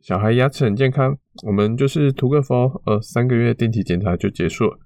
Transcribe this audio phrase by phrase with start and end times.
[0.00, 4.78] 小孩牙齿很健康，我们就是涂个氟，呃，三个月定期检查就结束了。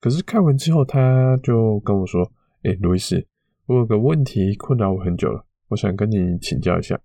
[0.00, 2.22] 可是看完之后，他就跟我说
[2.64, 3.26] ：“哎、欸，卢医师，
[3.66, 6.98] 我有个问题困扰我很久了，我想跟你请教一下。”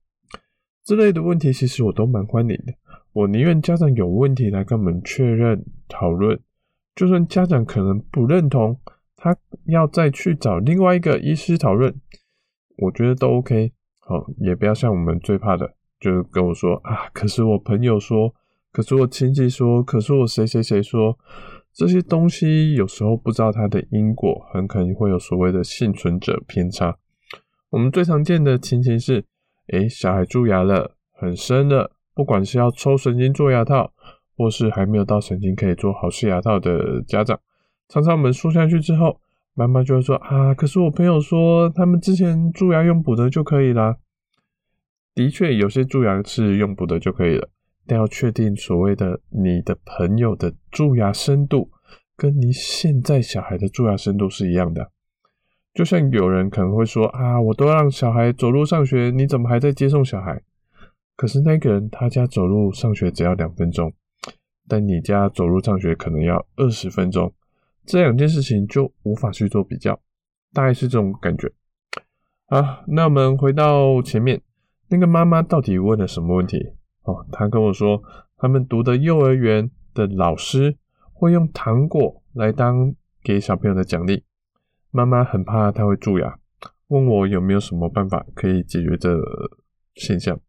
[0.83, 2.73] 这类的问题其实我都蛮欢迎的，
[3.13, 6.39] 我宁愿家长有问题来跟我们确认讨论，
[6.95, 8.79] 就算家长可能不认同，
[9.15, 11.93] 他要再去找另外一个医师讨论，
[12.77, 13.71] 我觉得都 OK。
[13.99, 18.33] 好，也不要像我们最怕的，就跟我说啊，可是我朋友说，
[18.73, 21.17] 可是我亲戚说，可是我谁谁谁说，
[21.73, 26.97] 这些东西有时候不知道它的因果，很可能会有所谓的幸存者偏差。
[27.69, 29.23] 我们最常见的情形是，
[29.67, 33.93] 诶，小孩蛀牙了，很深了，不管是要抽神经做牙套，
[34.35, 37.39] 或是还没有到神经可以做好式牙套的家长，
[37.87, 39.19] 常常我们说下去之后。
[39.55, 43.95] 妈妈就会说啊，可是我朋友说他们之前蛀牙用补的就可以啦。
[45.15, 47.49] 的确，有些蛀牙是用补的就可以了，
[47.85, 51.69] 但要确定所谓的你的朋友的蛀牙深度，
[52.15, 54.91] 跟你现在小孩的蛀牙深度是一样的。
[55.73, 60.41] 就像有人可能会说啊，我都让小孩走路上学，你怎么还在接送小孩？
[61.15, 63.93] 可是那个人他家走路上学只要两分钟，
[64.67, 67.31] 但你家走路上学可能要二十分钟。
[67.85, 69.99] 这两件事情就无法去做比较，
[70.53, 71.51] 大概是这种感觉。
[72.47, 74.41] 好，那我们回到前面，
[74.93, 76.63] 那个妈妈到底问了什么问题？
[77.01, 77.99] 哦，她跟我说，
[78.37, 80.77] 他们读的幼儿园的老师
[81.13, 82.93] 会用糖果来当
[83.23, 84.23] 给小朋友的奖励，
[84.91, 86.37] 妈妈很怕他会蛀牙，
[86.89, 89.17] 问我有没有什么办法可以解决这
[89.95, 90.39] 现象。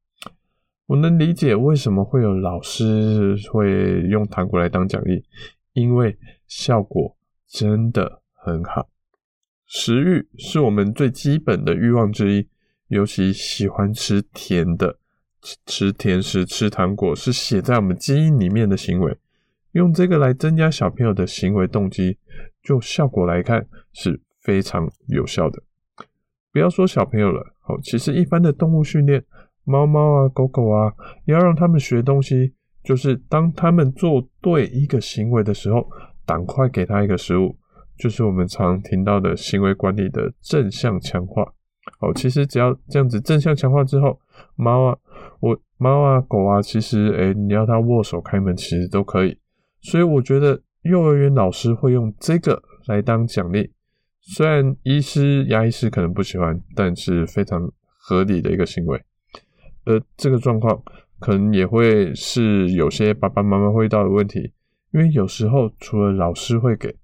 [0.88, 5.25] 我能理解为什么会有老师会用糖果来当奖励，
[5.72, 7.16] 因为效果。
[7.47, 8.88] 真的很好，
[9.65, 12.49] 食欲是我们最基本的欲望之一，
[12.89, 14.99] 尤其喜欢吃甜的，
[15.67, 19.17] 吃甜食、吃糖果是写在我们基因里面的行为。
[19.72, 22.19] 用这个来增加小朋友的行为动机，
[22.62, 25.62] 就效果来看是非常有效的。
[26.53, 29.25] 不要说小朋友了，好，其实一般的动物训练，
[29.65, 30.93] 猫猫啊、狗狗啊，
[31.25, 35.89] 要让他们学东西，就是当他们做对一个行为的时候。
[36.27, 37.55] 赶快给他一个食物，
[37.99, 41.53] 就是我们常听到的行为管理的正向强化。
[42.04, 44.19] 哦，其实只要这样子正向强化之后，
[44.56, 44.98] 猫啊，
[45.41, 49.38] 我猫啊，狗啊，其实诶、你要它握手开门，其实都可以。
[49.81, 53.70] 所以我觉得幼儿园老师会用这个来当奖励，
[54.20, 59.03] 虽然医师、牙医师可能不喜欢，但是非常合理的一个行为。
[59.84, 60.82] 而这个状况
[61.19, 64.53] 可能也会是有些爸爸妈妈会遇到的问题。
[64.93, 66.94] 因为有时候除了老师会给，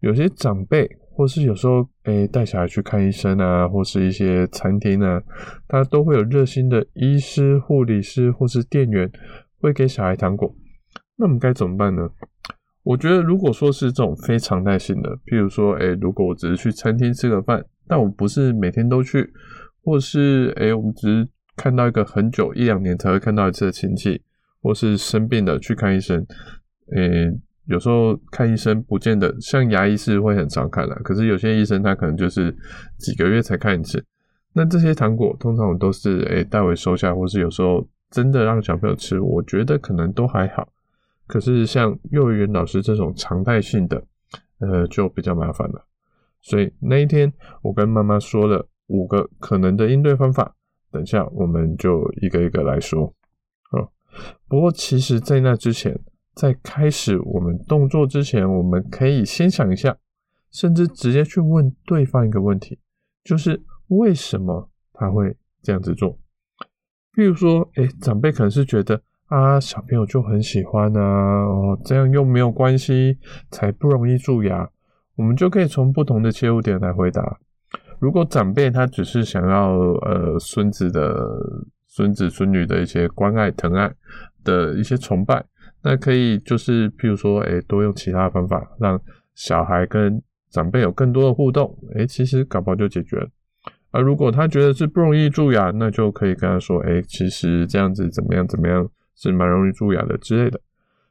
[0.00, 0.86] 有些长辈
[1.18, 5.20] 或是有时候诶带小孩去看医生啊，或是一些餐厅啊，
[5.66, 9.10] 他都会有热心的医师、护理师或是店员
[9.60, 10.54] 会给小孩糖果。
[11.16, 12.08] 那我们该怎么办呢？
[12.84, 19.28] 我觉得如果说是这种非常态性的，譬如说诶如果我只是去餐厅吃个饭，但我不是每天都去，
[19.82, 24.22] 或是诶我们只是看到一个很久一两年才会看到一次的亲戚，
[24.62, 26.24] 或是生病的去看医生。
[26.96, 27.28] 诶、
[27.68, 32.54] 有时候看医生不见得像牙医是会很常看的，可是有些医生他可能就是
[32.96, 34.02] 几个月才看一次。
[34.54, 40.66] 那这些糖果通常我都是诶代为收下，或是有时候真的让小朋友吃，我觉得可能都还好。
[41.26, 44.02] 可是像幼儿园老师这种常态性的，
[44.60, 45.84] 呃，就比较麻烦了。
[46.40, 47.30] 所以那一天
[47.60, 50.54] 我跟妈妈说了五个可能的应对方法，
[50.90, 53.12] 等下我们就一个一个来说。
[53.72, 53.90] 哦，
[54.48, 56.00] 不过其实在那之前。
[56.38, 59.96] 在开始我们动作之前，我们可以先想一下，
[60.52, 62.78] 甚至直接去问对方一个问题，
[63.24, 66.16] 就是为什么他会这样子做？
[67.12, 73.18] 比如说，诶，长辈可能是觉得啊，小朋友就很喜欢啊，哦，这样又没有关系，
[73.50, 74.70] 才不容易蛀牙。
[75.16, 77.40] 我们就可以从不同的切入点来回答。
[77.98, 81.20] 如果长辈他只是想要呃孙子的
[81.88, 83.92] 孙子孙女的一些关爱疼爱
[84.44, 85.44] 的一些崇拜。
[85.82, 89.00] 那可以就是，譬如说，诶，多用其他的方法，让
[89.34, 90.20] 小孩跟
[90.50, 93.28] 长辈有更多的互动，诶，其实搞不好就解决了。
[93.90, 100.60] 而如果他觉得是不容易蛀牙，那就可以跟他说，诶，其实这样子怎么样怎么样是蛮容易蛀牙的之类的。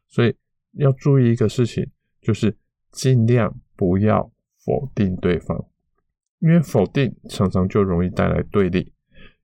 [0.08, 0.36] 所以
[0.74, 1.90] 要注意一个事情，
[2.22, 2.56] 就是
[2.92, 4.32] 尽量不要
[4.64, 5.66] 否定对方，
[6.40, 8.92] 因为否定常常就容易带来对立。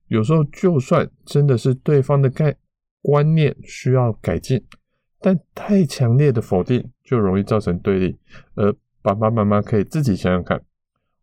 [0.08, 2.54] 有时候就算真的是对方的概
[3.02, 4.62] 观念需要改进，
[5.24, 8.18] 但太强烈的否定就容易造成对立。
[8.56, 10.62] 而爸爸妈妈可以自己想想看，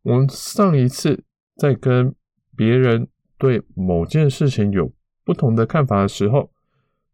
[0.02, 1.24] 我们上一次
[1.56, 2.12] 在跟
[2.56, 3.08] 别人
[3.38, 4.92] 对某件事情有
[5.24, 6.50] 不同的看法的时候，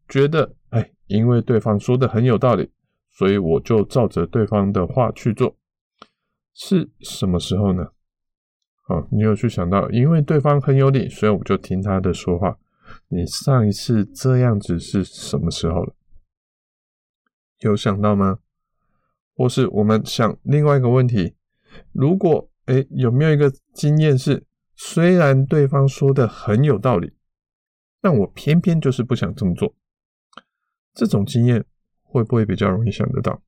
[0.07, 2.71] 觉得哎，因为对方说的很有道理，
[3.11, 5.57] 所以我就照着对方的话去做，
[6.53, 7.89] 是什么时候呢？
[8.83, 12.57] 好，你有去想到，因为对方很有理，所以我就听他的说话。
[13.09, 15.93] 你上一次这样子是什么时候了？
[17.59, 18.39] 有想到吗？
[19.35, 21.35] 或是我们想另外一个问题，
[21.91, 24.45] 如果诶，有没有一个经验是，
[24.75, 27.13] 虽然对方说的很有道理，
[28.01, 29.75] 但我偏偏就是不想这么做。
[30.93, 31.63] 这种经验
[32.01, 33.41] 会不会比较容易想得到？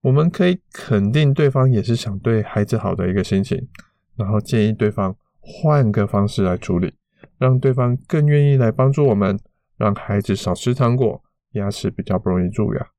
[0.00, 3.68] 我们可以肯定对方也是想对孩子好的一个心情。
[4.16, 6.94] 然后建议对方换个方式来处理，
[7.38, 9.38] 让对方更愿意来帮助我们，
[9.76, 11.22] 让孩子少吃糖果，
[11.52, 12.90] 牙齿比较不容易蛀牙，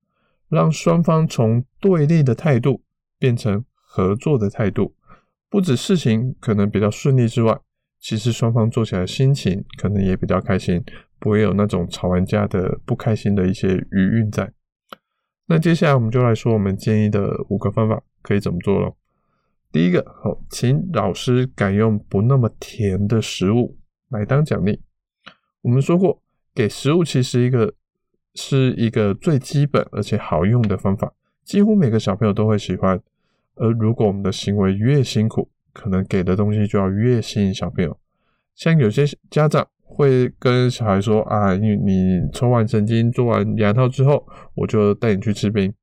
[0.49, 2.81] 让双方从对立的态度
[3.17, 4.93] 变成合作的态度。
[5.49, 7.57] 不止事情可能比较顺利之外，
[7.99, 10.83] 其实双方做起来心情可能也比较开心，
[11.19, 14.51] 不会有那种吵完架的不开心的一些余韵在。
[15.47, 18.95] 那接下来我们就来说我们建议的五个方法可以怎么做咯。
[19.71, 23.77] 第一个，好，请老师改用不那么甜的食物
[24.09, 24.79] 来当奖励。
[25.61, 26.21] 我们说过，
[26.53, 27.73] 给食物其实一个
[28.35, 31.11] 是一个最基本而且好用的方法，
[31.43, 32.99] 几乎每个小朋友都会喜欢。
[33.55, 37.97] 而如果我们的行为越辛苦，可能给的东西就要越吸引小朋友。
[38.55, 45.73] 像有些家长会跟小孩说：“啊，你你抽完神经、做完牙套之后，我就带你去吃冰。”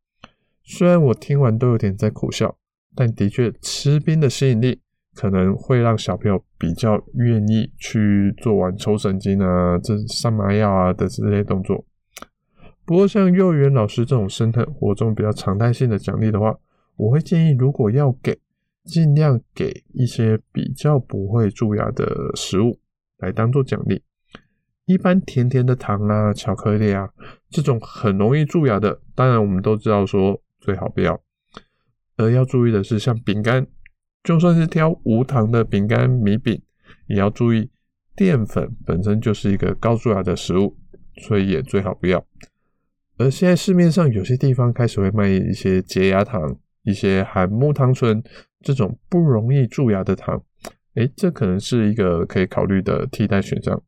[0.64, 2.56] 虽然我听完都有点在苦笑。
[2.99, 4.81] 但的确，吃冰的吸引力
[5.14, 11.84] 可能会让小朋友比较愿意去做完抽神经啊、这上麻药啊的这些动作。
[12.87, 16.56] 不过，像幼儿园老师这种生态活动比较常态性的奖励的话，
[16.94, 18.38] 我会建议，如果要给，
[18.85, 22.79] 尽量给一些比较不会蛀牙的食物
[23.19, 24.00] 来当做奖励。
[24.85, 27.11] 一般甜甜的糖啊、巧克力啊
[27.50, 31.21] 这种很容易蛀牙的，当然我们都知道说最好不要。
[32.17, 33.67] 而要注意的是，像饼干，
[34.23, 36.62] 就算是挑无糖的饼干、米饼，
[37.09, 37.69] 也要注意
[38.15, 40.77] 淀粉本身就是一个高蛀牙的食物，
[41.23, 42.25] 所以也最好不要。
[43.18, 48.22] 而现在市面上有些地方开始会卖一些洁牙糖，一些含木糖醇
[48.60, 50.42] 这种不容易蛀牙的糖，
[50.94, 53.82] 诶，这可能是一个可以考虑的替代选项，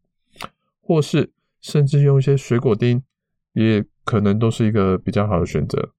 [0.80, 1.30] 或是
[1.60, 3.02] 甚至用一些水果丁，
[3.52, 5.90] 也可能都是一个比较好的选择。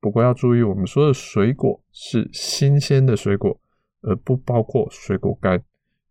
[0.00, 3.60] 不过要注意，我们说的水果是新鲜的水果，
[4.00, 5.62] 而不包括水果干，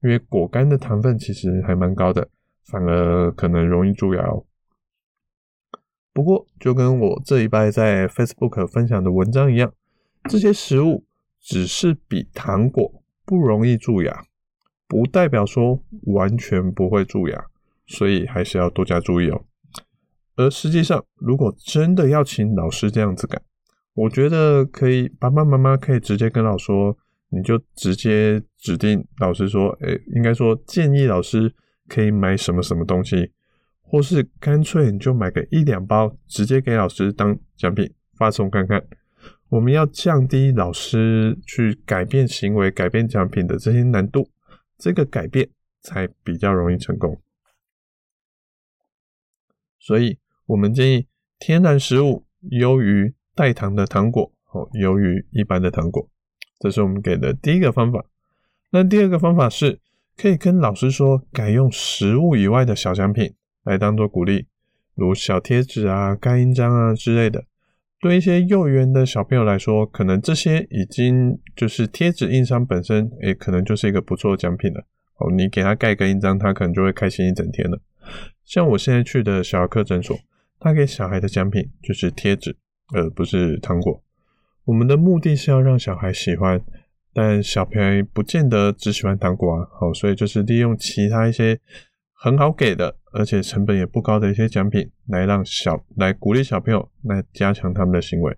[0.03, 2.27] 因为果干的糖分其实还蛮高的，
[2.65, 4.45] 反而可能容易蛀牙哦。
[6.17, 9.71] 不过，就跟我这一拜在 Facebook 分享的文章一样，
[10.27, 11.03] 这些食物
[11.39, 12.91] 只是比糖果
[13.23, 14.23] 不容易蛀牙，
[14.87, 17.45] 不代表说完全不会蛀牙，
[17.85, 19.45] 所以还是要多加注意哦。
[20.37, 23.39] 而实际上，如果真的要请老师这样子改，
[23.93, 26.97] 我觉得可以，爸爸妈妈可以直接跟老师说，
[27.29, 31.53] 你就直接指定老师说，诶，应该说建议老师
[31.87, 33.31] 可以买什么什么东西，
[33.87, 38.85] 或是干脆你就买个一两包，直接给老师当奖品发送看看。
[39.49, 44.29] 我们要降低老师去改变行为、改变奖品的这些难度，
[44.77, 45.49] 这个改变
[45.81, 47.19] 才比较容易成功。
[49.79, 51.07] 所以我们建议
[51.39, 53.13] 天然食物优于。
[53.37, 56.09] 代糖的糖果哦，优于一般的糖果，
[56.59, 58.03] 这是我们给的第一个方法。
[58.71, 59.79] 那第二个方法是，
[60.17, 63.35] 可以跟老师说，改用食物以外的小奖品
[63.67, 64.47] 来当做鼓励，
[64.95, 67.45] 如小贴纸啊、盖印章啊之类的。
[67.99, 74.85] 对一些幼儿园的小朋友来说，可能这些已经就是贴纸印章本身，诶，可能就是一个不错的奖品了。
[75.17, 77.79] 哦，你给他盖个印章，他可能就会开心一整天了。
[78.43, 80.17] 像我现在去的小儿科诊所，
[80.59, 82.55] 他给小孩的奖品就是贴纸。
[82.93, 84.01] 而不是糖果。
[84.63, 86.61] 我们的目的是要让小孩喜欢，
[87.13, 89.67] 但小朋友不见得只喜欢糖果啊。
[89.73, 91.59] 好，所以就是利用其他一些
[92.19, 98.35] 很好给的，而且成本也不高的一些奖品，来让小来鼓励小朋友，来加强他们的行为。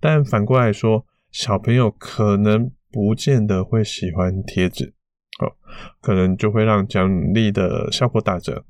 [0.00, 4.92] 但反过来说，小朋友可能不见得会喜欢贴纸，
[5.40, 5.52] 哦，
[6.00, 8.64] 可能就会让奖励的效果打折。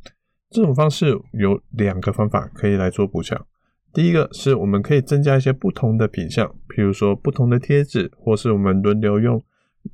[0.51, 3.47] 这种方式有两个方法可以来做补强。
[3.95, 9.43] 第一个是我们可以增加一些不同的品项，譬如说不同的贴纸，或是我们轮流用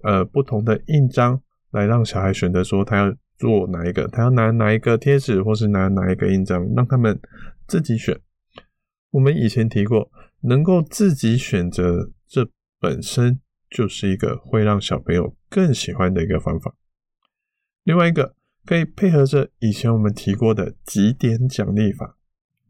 [0.03, 7.21] 呃不同的印章来让小孩选择说他要做哪一个，他要拿哪一个贴纸，或是拿哪一个印章，让他们
[7.67, 8.21] 自己选。
[9.11, 10.11] 我们以前提过，
[10.43, 12.49] 能够自己选择，这
[12.81, 16.75] 本身就是一个会让小朋友更喜欢的一个方法。
[17.83, 22.17] 另外一个可以配合着以前我们提过的几点奖励法，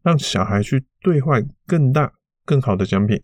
[0.01, 3.21] 让小孩去兑换更大、更好的奖品。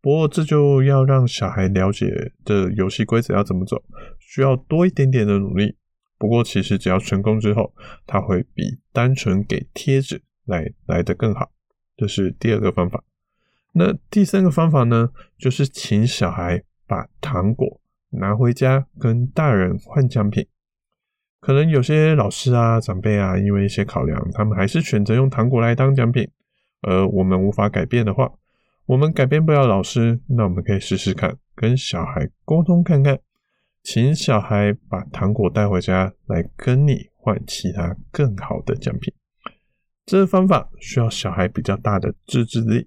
[0.00, 3.82] 不过这就要让小孩了解的游戏规则要怎么走，
[4.20, 5.77] 需要多一点点的努力。
[6.18, 7.72] 不过其实只要成功之后，
[8.06, 11.50] 他会比单纯给贴纸来来得更好。
[11.96, 13.04] 这是第二个方法。
[13.72, 20.46] 那第三个方法呢，就是请小孩把糖果拿回家跟大人换奖品。
[21.40, 26.28] 可能有些老师啊、长辈啊，因为一些考量，他们还是选择用糖果来当奖品。
[26.80, 28.32] 而我们无法改变的话，
[28.86, 33.18] 我们改变不了老师，那我们可以试试看，跟小孩沟通看看，
[33.90, 39.10] 请小孩把糖果带回家来跟你换其他更好的奖品。
[40.04, 42.86] 这个方法需要小孩比较大的自制力，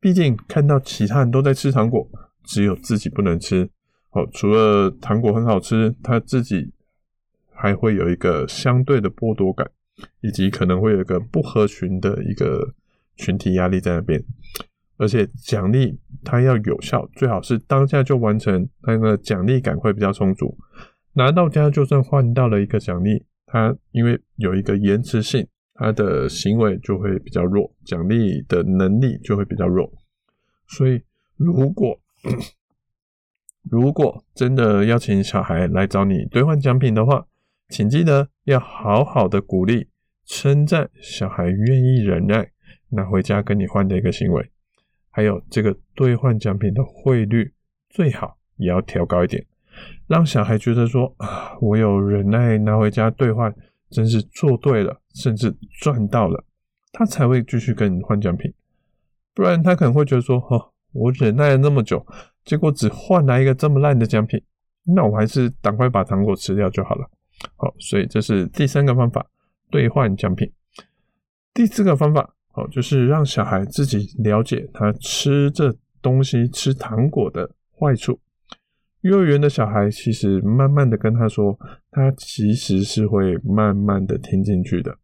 [0.00, 2.08] 毕竟看到其他人都在吃糖果，
[2.42, 3.68] 只有自己不能吃。
[4.12, 6.72] 哦，除了糖果很好吃，他自己
[7.52, 9.70] 还会有一个相对的剥夺感，
[10.22, 12.74] 以及可能会有一个不合群的一个
[13.14, 14.24] 群体压力在那边。
[15.00, 20.56] 而且奖励它要有效，最好是当下就完成，那个奖励感会比较充足。
[21.14, 25.48] 拿到家就算换到了一个奖励，它因为有一个延迟性。
[25.82, 29.90] 他的行为就会比较弱，奖励的能力就会比较弱。
[30.68, 31.00] 所以，
[31.38, 31.98] 如果
[33.62, 37.24] 如果真的邀请小孩来找你兑换奖品的话，
[37.70, 39.88] 请记得要好好的鼓励、
[40.26, 42.50] 称赞小孩愿意忍耐
[42.90, 44.50] 拿回家跟你换的一个行为。
[45.10, 47.52] 还有这个兑换奖品的汇率
[47.88, 49.44] 最好也要调高一点，
[50.06, 53.54] 让小孩觉得说啊，我有忍耐拿回家兑换。
[53.90, 56.44] 真是做对了，甚至赚到了，
[56.92, 58.54] 他才会继续跟你换奖品。
[59.34, 62.06] 不然他可能会觉得说：“哦，我忍耐了那么久，
[62.44, 64.40] 结果只换来一个这么烂的奖品，
[64.94, 67.10] 那我还是赶快把糖果吃掉就好了。”
[67.58, 69.26] 好，所以这是第三个方法，
[69.72, 70.48] 兑换奖品。
[71.52, 78.18] 第四个方法，好，就是让小孩自己了解他吃这东西、吃糖果的坏处。
[79.02, 81.58] 幼儿园的小孩其实慢慢的跟他说，
[81.90, 84.94] 他其实是会慢慢的听进去的，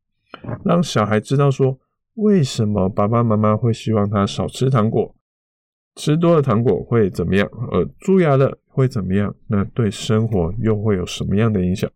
[0.65, 1.79] 让小孩知道说，
[2.15, 5.15] 为什么爸爸妈妈会希望他少吃糖果，
[5.95, 11.91] 吃多了糖果会怎么样，呃，蛀牙了会怎么样，那对生活又会有什么样的影响？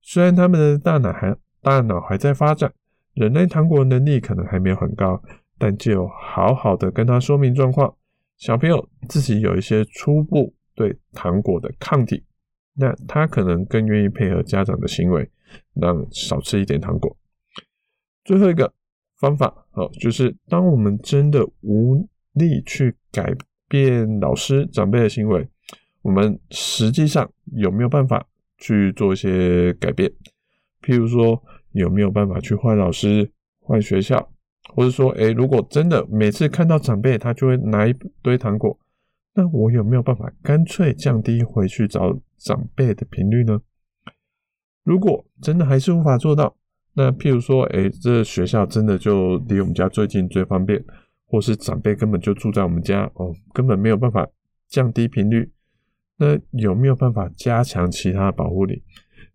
[0.00, 2.72] 虽然他们的大脑还大脑还在发展，
[3.14, 5.22] 人类糖果能力可能还没有很高，
[5.58, 7.94] 但就好好的跟他说明状况，
[8.38, 10.54] 小朋友自己有一些初步。
[10.74, 12.24] 对糖果的抗体，
[12.72, 15.30] 那他可能更愿意配合家长的行为，
[15.74, 17.14] 让少吃一点糖果。
[18.24, 18.72] 最后一个
[19.20, 23.34] 方法，哦，就是当我们真的无力去改
[23.68, 25.46] 变老师长辈的行为，
[26.00, 28.26] 我们实际上有没有办法
[28.56, 30.10] 去做一些改变？
[30.80, 31.40] 譬如说，
[31.72, 34.30] 有没有办法去换老师、换学校，
[34.74, 38.78] 或者说，诶，如果真的每次看到长辈，他就会拿一堆糖果。
[39.34, 43.60] 那我有没有办法干脆降低回去找长辈的频率呢？
[44.84, 46.54] 如果真的还是无法做到，
[46.92, 50.84] 那譬如说，哎，这学校真的就离我们家最近最方便，
[51.26, 54.28] 或是长辈根本就住在我们家哦，根本没有办法
[54.68, 55.50] 降低频率。
[56.18, 58.82] 那有没有办法加强其他保护力？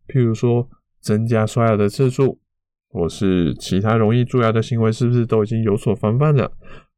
[0.08, 0.70] 譬如说，
[1.08, 2.38] 增加刷牙的次数，
[2.90, 6.52] 或是其他容易蛀牙的行为，是不是都已经有所防范了？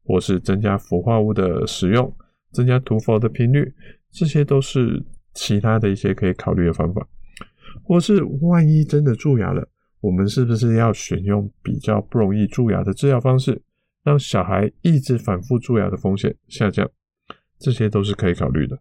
[0.03, 2.11] 或是增加氟化物的使用？
[2.51, 3.71] 增加涂氟的频率，
[4.09, 7.07] 这些都是其他的一些可以考虑的方法。
[7.83, 9.69] 或是万一真的蛀牙了，
[10.01, 13.61] 我们是不是要选用比较不容易蛀牙的治疗方式，
[14.03, 16.89] 让小孩抑制反复蛀牙的风险下降？
[17.59, 18.79] 这些都是可以考虑的。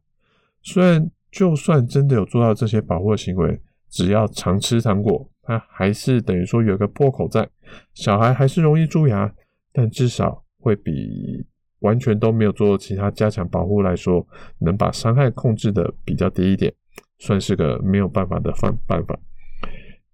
[0.62, 7.48] 虽然就算真的有做到这些保护的行为，只要常吃糖果，它还是等于说有个破口在，
[7.94, 9.32] 小孩还是容易蛀牙，
[9.72, 11.46] 但至少会比。
[11.80, 14.26] 完全都没有做其他加强保护来说，
[14.58, 16.74] 能把伤害控制的比较低一点，
[17.20, 19.16] 算是个没有办法的方办法。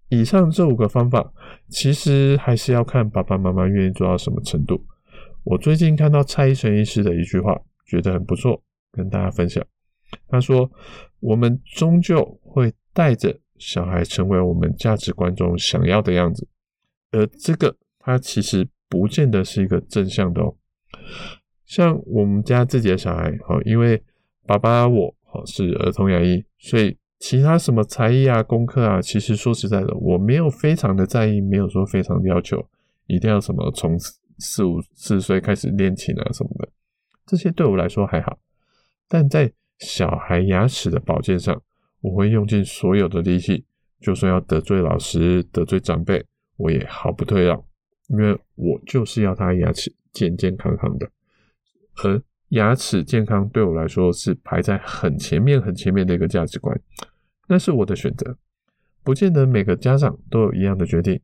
[0.09, 1.33] 以上这五个方法，
[1.69, 4.79] 其实还是要看爸爸妈妈愿意做到什么程度。
[5.43, 9.65] 我最近看到蔡医生医师的一句话，觉得很不错，跟大家分享。
[10.27, 10.69] 他说
[11.19, 16.47] ：“我们终究会带着小孩成为我们价值观中想要的样子，
[17.11, 20.55] 而这个它其实不见得是一个正向的哦。”
[21.65, 24.01] 像我们家自己的小孩，哈，因为
[24.45, 32.63] 爸爸我哈是儿童牙医，所以其他什么才艺啊、功课啊，其实说实在的，我没有非常的在意，没有说非常的要求，
[33.07, 33.97] 一定要什么从
[34.37, 36.69] 四五四岁开始练琴啊什么的，
[37.25, 38.37] 这些对我来说还好。
[39.07, 41.59] 但在小孩牙齿的保健上，
[42.05, 43.65] 我会用尽所有的力气，
[43.99, 46.23] 就算要得罪老师、得罪长辈，
[46.55, 47.59] 我也毫不退让，
[48.09, 51.09] 因为我就是要他牙齿健健康康的。
[52.03, 56.79] 而牙齿健康对我来说是排在很前面、很前面的一个价值观，
[57.47, 58.37] 那是我的选择，
[59.03, 61.19] 不见得每个家长都有一样的决定。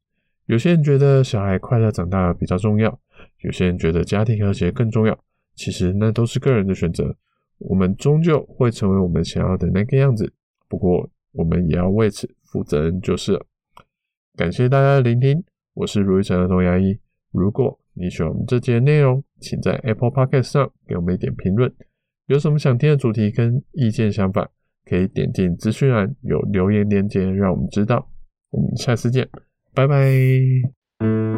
[0.47, 2.99] 有些人觉得小孩快乐长大比较重要，
[3.41, 5.15] 有些人觉得家庭和谐更重要。
[5.53, 7.15] 其实那都是个人的选择，
[7.59, 10.33] 我们终究会成为我们想要的那个样子。
[10.71, 13.37] 不过我们也要为此负责任就是。
[14.37, 16.97] 感谢大家的聆听，我是卢玉成的童牙医。
[17.33, 21.69] 如果你喜欢我们这节内容，请在 Apple Podcast 上给我们一点评论。
[22.27, 24.49] 有什么想听的主题跟意见想法，
[24.85, 28.09] 可以点进资讯栏有留言链接，让我们知道。
[28.51, 29.27] 我们下次见，
[29.73, 29.95] 拜拜。
[30.99, 31.30] 嗯